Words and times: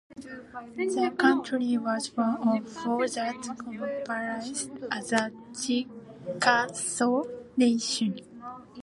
The 0.15 1.13
county 1.15 1.77
was 1.77 2.07
one 2.17 2.37
of 2.57 2.67
four 2.67 3.07
that 3.07 3.35
comprised 3.59 4.71
the 4.81 5.31
Chickasaw 5.61 7.23
Nation. 7.55 8.19